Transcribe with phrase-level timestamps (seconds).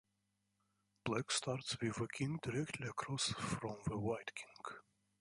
[1.05, 4.77] Black starts with the king directly across from the white king.